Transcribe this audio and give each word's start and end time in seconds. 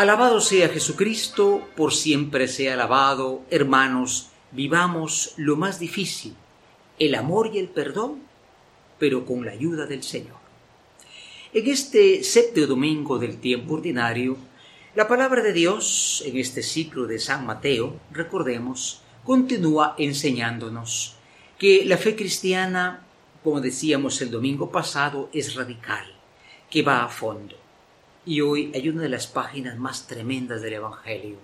Alabado 0.00 0.40
sea 0.40 0.70
Jesucristo, 0.70 1.68
por 1.76 1.92
siempre 1.92 2.48
sea 2.48 2.72
alabado. 2.72 3.42
Hermanos, 3.50 4.30
vivamos 4.50 5.34
lo 5.36 5.56
más 5.56 5.78
difícil, 5.78 6.34
el 6.98 7.14
amor 7.14 7.50
y 7.52 7.58
el 7.58 7.68
perdón, 7.68 8.22
pero 8.98 9.26
con 9.26 9.44
la 9.44 9.52
ayuda 9.52 9.84
del 9.84 10.02
Señor. 10.02 10.38
En 11.52 11.66
este 11.66 12.24
séptimo 12.24 12.66
domingo 12.66 13.18
del 13.18 13.36
tiempo 13.40 13.74
ordinario, 13.74 14.38
la 14.94 15.06
palabra 15.06 15.42
de 15.42 15.52
Dios, 15.52 16.22
en 16.24 16.38
este 16.38 16.62
ciclo 16.62 17.06
de 17.06 17.18
San 17.18 17.44
Mateo, 17.44 18.00
recordemos, 18.10 19.02
continúa 19.22 19.96
enseñándonos 19.98 21.16
que 21.58 21.84
la 21.84 21.98
fe 21.98 22.16
cristiana, 22.16 23.06
como 23.44 23.60
decíamos 23.60 24.22
el 24.22 24.30
domingo 24.30 24.70
pasado, 24.70 25.28
es 25.34 25.54
radical, 25.56 26.06
que 26.70 26.80
va 26.80 27.04
a 27.04 27.08
fondo. 27.10 27.59
Y 28.26 28.40
hoy 28.42 28.70
hay 28.74 28.88
una 28.88 29.02
de 29.02 29.08
las 29.08 29.26
páginas 29.26 29.78
más 29.78 30.06
tremendas 30.06 30.60
del 30.62 30.74
Evangelio. 30.74 31.38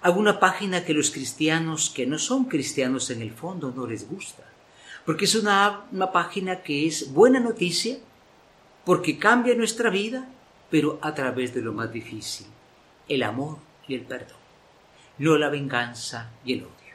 Alguna 0.00 0.40
página 0.40 0.84
que 0.84 0.94
los 0.94 1.10
cristianos 1.10 1.90
que 1.90 2.06
no 2.06 2.18
son 2.18 2.44
cristianos 2.46 3.10
en 3.10 3.22
el 3.22 3.32
fondo 3.32 3.72
no 3.74 3.86
les 3.86 4.08
gusta. 4.08 4.44
Porque 5.04 5.26
es 5.26 5.34
una, 5.34 5.84
una 5.92 6.12
página 6.12 6.62
que 6.62 6.86
es 6.86 7.12
buena 7.12 7.40
noticia, 7.40 7.98
porque 8.84 9.18
cambia 9.18 9.54
nuestra 9.54 9.90
vida, 9.90 10.28
pero 10.70 10.98
a 11.02 11.14
través 11.14 11.54
de 11.54 11.62
lo 11.62 11.72
más 11.72 11.92
difícil, 11.92 12.46
el 13.08 13.22
amor 13.22 13.58
y 13.86 13.94
el 13.94 14.02
perdón, 14.02 14.38
no 15.18 15.36
la 15.36 15.48
venganza 15.48 16.30
y 16.44 16.54
el 16.54 16.62
odio. 16.62 16.94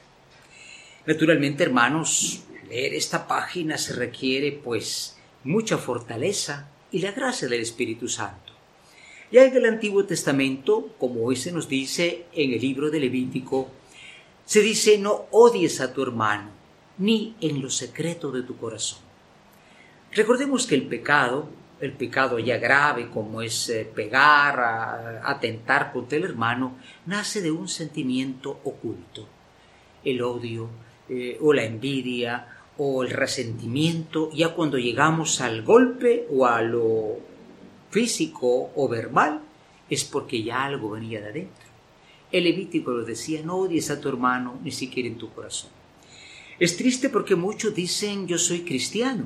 Naturalmente, 1.05 1.63
hermanos, 1.63 2.43
leer 2.67 2.93
esta 2.93 3.27
página 3.27 3.77
se 3.77 3.93
requiere 3.93 4.51
pues 4.51 5.17
mucha 5.43 5.77
fortaleza 5.77 6.69
y 6.91 6.99
la 6.99 7.11
gracia 7.11 7.47
del 7.47 7.61
Espíritu 7.61 8.07
Santo. 8.07 8.48
Ya 9.31 9.45
en 9.45 9.55
el 9.55 9.65
Antiguo 9.65 10.05
Testamento, 10.05 10.89
como 10.97 11.23
hoy 11.23 11.35
se 11.35 11.51
nos 11.51 11.69
dice 11.69 12.25
en 12.33 12.51
el 12.51 12.59
libro 12.59 12.89
de 12.89 12.99
Levítico, 12.99 13.69
se 14.43 14.61
dice 14.61 14.97
no 14.97 15.27
odies 15.29 15.81
a 15.81 15.93
tu 15.93 16.01
hermano, 16.01 16.49
ni 16.97 17.35
en 17.39 17.61
lo 17.61 17.69
secreto 17.69 18.31
de 18.31 18.41
tu 18.41 18.57
corazón. 18.57 19.01
Recordemos 20.13 20.65
que 20.65 20.73
el 20.73 20.87
pecado, 20.87 21.47
el 21.79 21.91
pecado 21.91 22.39
ya 22.39 22.57
grave 22.57 23.11
como 23.11 23.43
es 23.43 23.69
eh, 23.69 23.87
pegar, 23.93 25.21
atentar 25.23 25.93
contra 25.93 26.17
el 26.17 26.23
hermano, 26.23 26.77
nace 27.05 27.39
de 27.43 27.51
un 27.51 27.67
sentimiento 27.67 28.59
oculto, 28.63 29.27
el 30.03 30.23
odio, 30.23 30.69
eh, 31.07 31.37
o 31.39 31.53
la 31.53 31.65
envidia 31.65 32.47
o 32.79 33.03
el 33.03 33.11
resentimiento, 33.11 34.31
ya 34.31 34.55
cuando 34.55 34.79
llegamos 34.79 35.39
al 35.39 35.61
golpe 35.61 36.25
o 36.31 36.47
a 36.47 36.63
lo 36.63 37.29
físico 37.89 38.71
o 38.75 38.87
verbal, 38.87 39.41
es 39.89 40.03
porque 40.03 40.43
ya 40.43 40.65
algo 40.65 40.91
venía 40.91 41.21
de 41.21 41.29
adentro. 41.29 41.65
El 42.31 42.43
Levítico 42.43 42.91
lo 42.91 43.03
decía, 43.03 43.41
no 43.43 43.57
odies 43.57 43.89
a 43.89 43.99
tu 43.99 44.07
hermano 44.07 44.59
ni 44.63 44.71
siquiera 44.71 45.09
en 45.09 45.17
tu 45.17 45.31
corazón. 45.31 45.71
Es 46.59 46.77
triste 46.77 47.09
porque 47.09 47.35
muchos 47.35 47.73
dicen 47.73 48.27
yo 48.27 48.37
soy 48.37 48.61
cristiano, 48.61 49.25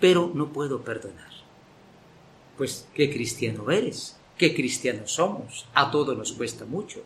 pero 0.00 0.32
no 0.34 0.52
puedo 0.52 0.82
perdonar. 0.82 1.30
Pues, 2.56 2.88
¿qué 2.94 3.12
cristiano 3.12 3.70
eres? 3.70 4.16
¿Qué 4.36 4.54
cristiano 4.54 5.06
somos? 5.06 5.66
A 5.74 5.90
todos 5.90 6.16
nos 6.16 6.32
cuesta 6.32 6.64
mucho. 6.64 7.02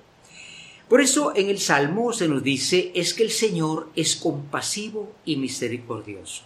Por 0.88 1.00
eso 1.00 1.34
en 1.34 1.50
el 1.50 1.58
Salmo 1.58 2.12
se 2.12 2.28
nos 2.28 2.42
dice 2.42 2.92
es 2.94 3.12
que 3.12 3.24
el 3.24 3.30
Señor 3.30 3.90
es 3.96 4.14
compasivo 4.16 5.12
y 5.24 5.36
misericordioso. 5.36 6.44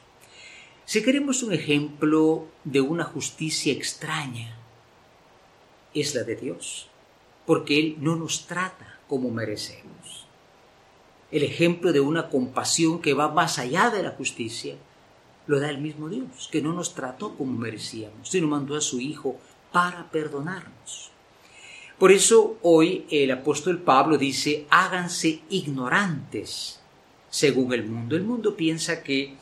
Si 0.90 1.04
queremos 1.04 1.44
un 1.44 1.52
ejemplo 1.52 2.48
de 2.64 2.80
una 2.80 3.04
justicia 3.04 3.72
extraña, 3.72 4.58
es 5.94 6.16
la 6.16 6.24
de 6.24 6.34
Dios, 6.34 6.88
porque 7.46 7.78
Él 7.78 7.98
no 8.00 8.16
nos 8.16 8.48
trata 8.48 8.98
como 9.06 9.30
merecemos. 9.30 10.26
El 11.30 11.44
ejemplo 11.44 11.92
de 11.92 12.00
una 12.00 12.28
compasión 12.28 13.00
que 13.00 13.14
va 13.14 13.28
más 13.28 13.60
allá 13.60 13.90
de 13.90 14.02
la 14.02 14.10
justicia 14.10 14.74
lo 15.46 15.60
da 15.60 15.70
el 15.70 15.78
mismo 15.78 16.08
Dios, 16.08 16.48
que 16.50 16.60
no 16.60 16.72
nos 16.72 16.92
trató 16.92 17.36
como 17.36 17.56
merecíamos, 17.56 18.28
sino 18.28 18.48
mandó 18.48 18.74
a 18.74 18.80
su 18.80 18.98
Hijo 18.98 19.38
para 19.70 20.10
perdonarnos. 20.10 21.12
Por 22.00 22.10
eso 22.10 22.58
hoy 22.62 23.06
el 23.12 23.30
apóstol 23.30 23.78
Pablo 23.78 24.18
dice, 24.18 24.66
háganse 24.70 25.42
ignorantes 25.50 26.80
según 27.30 27.74
el 27.74 27.84
mundo. 27.84 28.16
El 28.16 28.24
mundo 28.24 28.56
piensa 28.56 29.04
que 29.04 29.36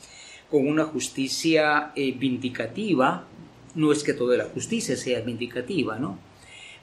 con 0.49 0.67
una 0.67 0.85
justicia 0.85 1.91
eh, 1.95 2.11
vindicativa, 2.11 3.25
no 3.75 3.91
es 3.91 4.03
que 4.03 4.13
toda 4.13 4.37
la 4.37 4.45
justicia 4.45 4.97
sea 4.97 5.21
vindicativa, 5.21 5.97
¿no? 5.99 6.17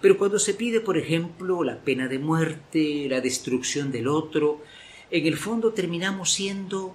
Pero 0.01 0.19
cuando 0.19 0.39
se 0.39 0.55
pide, 0.55 0.81
por 0.81 0.99
ejemplo, 0.99 1.65
la 1.65 1.79
pena 1.79 2.07
de 2.07 2.19
muerte, 2.19 3.07
la 3.09 3.21
destrucción 3.21 3.91
del 3.91 4.09
otro, 4.09 4.63
en 5.11 5.27
el 5.27 5.37
fondo 5.37 5.73
terminamos 5.73 6.33
siendo 6.33 6.95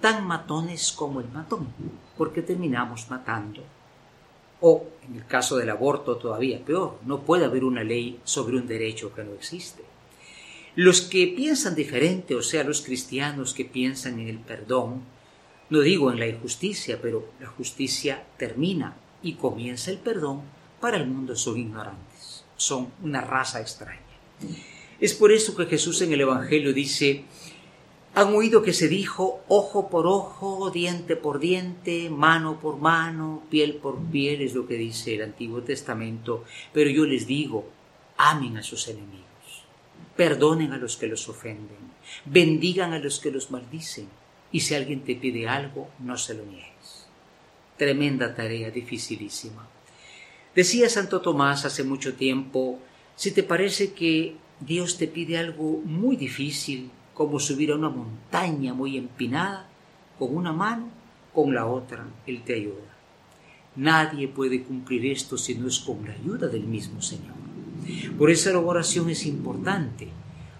tan 0.00 0.26
matones 0.26 0.92
como 0.92 1.20
el 1.20 1.28
matón, 1.28 1.68
porque 2.16 2.42
terminamos 2.42 3.08
matando 3.08 3.62
o, 4.60 4.86
en 5.06 5.16
el 5.16 5.26
caso 5.26 5.56
del 5.56 5.70
aborto, 5.70 6.16
todavía 6.16 6.64
peor, 6.64 6.98
no 7.04 7.20
puede 7.20 7.44
haber 7.44 7.64
una 7.64 7.84
ley 7.84 8.20
sobre 8.24 8.56
un 8.56 8.66
derecho 8.66 9.12
que 9.14 9.24
no 9.24 9.34
existe. 9.34 9.82
Los 10.74 11.02
que 11.02 11.28
piensan 11.28 11.74
diferente, 11.74 12.34
o 12.34 12.42
sea, 12.42 12.64
los 12.64 12.82
cristianos 12.82 13.54
que 13.54 13.64
piensan 13.64 14.18
en 14.18 14.28
el 14.28 14.38
perdón, 14.38 15.02
no 15.68 15.80
digo 15.80 16.12
en 16.12 16.20
la 16.20 16.26
injusticia, 16.26 17.00
pero 17.00 17.28
la 17.40 17.48
justicia 17.48 18.24
termina 18.36 18.96
y 19.22 19.34
comienza 19.34 19.90
el 19.90 19.98
perdón, 19.98 20.42
para 20.80 20.98
el 20.98 21.06
mundo. 21.06 21.34
Son 21.36 21.58
ignorantes, 21.58 22.44
son 22.56 22.92
una 23.02 23.20
raza 23.20 23.60
extraña. 23.60 24.00
Es 25.00 25.14
por 25.14 25.32
eso 25.32 25.56
que 25.56 25.66
Jesús 25.66 26.00
en 26.02 26.12
el 26.12 26.20
Evangelio 26.20 26.72
dice, 26.72 27.24
han 28.14 28.34
oído 28.34 28.62
que 28.62 28.72
se 28.72 28.88
dijo 28.88 29.40
ojo 29.48 29.90
por 29.90 30.06
ojo, 30.06 30.70
diente 30.70 31.16
por 31.16 31.38
diente, 31.38 32.08
mano 32.08 32.58
por 32.60 32.78
mano, 32.78 33.42
piel 33.50 33.74
por 33.74 33.98
piel, 33.98 34.40
es 34.40 34.54
lo 34.54 34.66
que 34.66 34.76
dice 34.76 35.16
el 35.16 35.22
Antiguo 35.22 35.62
Testamento, 35.62 36.44
pero 36.72 36.88
yo 36.88 37.04
les 37.04 37.26
digo, 37.26 37.68
amen 38.16 38.56
a 38.56 38.62
sus 38.62 38.88
enemigos, 38.88 39.64
perdonen 40.16 40.72
a 40.72 40.78
los 40.78 40.96
que 40.96 41.08
los 41.08 41.28
ofenden, 41.28 41.76
bendigan 42.24 42.94
a 42.94 42.98
los 42.98 43.20
que 43.20 43.30
los 43.30 43.50
maldicen, 43.50 44.08
y 44.56 44.60
si 44.60 44.74
alguien 44.74 45.02
te 45.02 45.16
pide 45.16 45.46
algo, 45.46 45.90
no 45.98 46.16
se 46.16 46.32
lo 46.32 46.46
niegues. 46.46 47.06
Tremenda 47.76 48.34
tarea, 48.34 48.70
dificilísima. 48.70 49.68
Decía 50.54 50.88
Santo 50.88 51.20
Tomás 51.20 51.66
hace 51.66 51.84
mucho 51.84 52.14
tiempo, 52.14 52.78
si 53.16 53.32
te 53.32 53.42
parece 53.42 53.92
que 53.92 54.36
Dios 54.58 54.96
te 54.96 55.08
pide 55.08 55.36
algo 55.36 55.82
muy 55.84 56.16
difícil, 56.16 56.90
como 57.12 57.38
subir 57.38 57.70
a 57.70 57.74
una 57.74 57.90
montaña 57.90 58.72
muy 58.72 58.96
empinada, 58.96 59.68
con 60.18 60.34
una 60.34 60.54
mano, 60.54 60.88
con 61.34 61.54
la 61.54 61.66
otra 61.66 62.06
Él 62.26 62.40
te 62.42 62.54
ayuda. 62.54 62.96
Nadie 63.76 64.26
puede 64.26 64.62
cumplir 64.62 65.04
esto 65.04 65.36
si 65.36 65.54
no 65.54 65.68
es 65.68 65.80
con 65.80 66.02
la 66.06 66.14
ayuda 66.14 66.48
del 66.48 66.64
mismo 66.64 67.02
Señor. 67.02 67.36
Por 68.16 68.30
eso 68.30 68.50
la 68.54 68.60
oración 68.60 69.10
es 69.10 69.26
importante, 69.26 70.08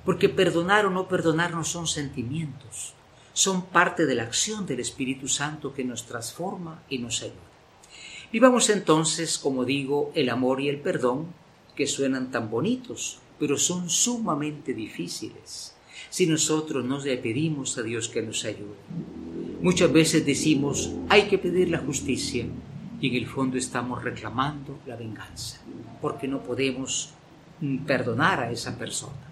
porque 0.05 0.29
perdonar 0.29 0.85
o 0.85 0.91
no 0.91 1.09
perdonar 1.09 1.53
no 1.53 1.65
son 1.65 1.87
sentimientos, 1.87 2.96
son 3.37 3.67
parte 3.67 4.07
de 4.07 4.15
la 4.15 4.23
acción 4.23 4.65
del 4.65 4.81
Espíritu 4.81 5.29
Santo 5.29 5.75
que 5.75 5.85
nos 5.85 6.07
transforma 6.07 6.83
y 6.89 6.97
nos 6.97 7.23
ayuda. 7.23 7.37
Vivamos 8.33 8.71
entonces, 8.71 9.37
como 9.37 9.67
digo, 9.67 10.11
el 10.15 10.31
amor 10.31 10.63
y 10.63 10.71
el 10.71 10.81
perdón, 10.81 11.27
que 11.75 11.87
suenan 11.87 12.31
tan 12.31 12.49
bonitos, 12.49 13.19
pero 13.39 13.59
son 13.59 13.91
sumamente 13.91 14.73
difíciles 14.73 15.75
si 16.09 16.27
nosotros 16.27 16.83
no 16.83 16.99
le 16.99 17.19
pedimos 17.19 17.77
a 17.77 17.83
Dios 17.83 18.09
que 18.09 18.23
nos 18.23 18.43
ayude. 18.47 18.81
Muchas 19.61 19.93
veces 19.93 20.25
decimos, 20.25 20.91
hay 21.11 21.29
que 21.29 21.37
pedir 21.37 21.69
la 21.69 21.81
justicia 21.81 22.47
y 23.03 23.09
en 23.09 23.15
el 23.17 23.27
fondo 23.27 23.59
estamos 23.59 24.03
reclamando 24.03 24.79
la 24.87 24.97
venganza, 24.97 25.61
porque 26.01 26.27
no 26.27 26.43
podemos 26.43 27.11
mm, 27.61 27.85
perdonar 27.85 28.41
a 28.41 28.51
esa 28.51 28.79
persona. 28.79 29.26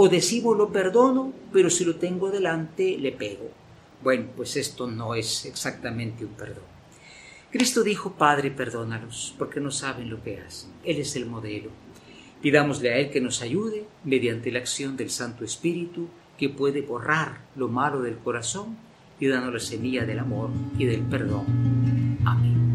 O 0.00 0.08
decimos 0.08 0.56
lo 0.56 0.70
perdono, 0.70 1.32
pero 1.52 1.68
si 1.68 1.84
lo 1.84 1.96
tengo 1.96 2.30
delante 2.30 2.96
le 2.98 3.10
pego. 3.10 3.50
Bueno, 4.00 4.26
pues 4.36 4.56
esto 4.56 4.86
no 4.86 5.16
es 5.16 5.44
exactamente 5.44 6.24
un 6.24 6.34
perdón. 6.34 6.62
Cristo 7.50 7.82
dijo, 7.82 8.12
Padre, 8.12 8.52
perdónalos, 8.52 9.34
porque 9.36 9.58
no 9.58 9.72
saben 9.72 10.08
lo 10.08 10.22
que 10.22 10.38
hacen. 10.38 10.70
Él 10.84 10.98
es 10.98 11.16
el 11.16 11.26
modelo. 11.26 11.70
Pidámosle 12.40 12.92
a 12.92 12.98
Él 12.98 13.10
que 13.10 13.20
nos 13.20 13.42
ayude 13.42 13.86
mediante 14.04 14.52
la 14.52 14.60
acción 14.60 14.96
del 14.96 15.10
Santo 15.10 15.44
Espíritu 15.44 16.06
que 16.38 16.48
puede 16.48 16.82
borrar 16.82 17.40
lo 17.56 17.66
malo 17.66 18.00
del 18.00 18.18
corazón 18.18 18.76
y 19.18 19.26
darnos 19.26 19.52
la 19.52 19.58
semilla 19.58 20.06
del 20.06 20.20
amor 20.20 20.50
y 20.78 20.84
del 20.84 21.00
perdón. 21.00 22.18
Amén. 22.24 22.67